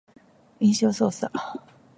[0.57, 1.29] 印象操作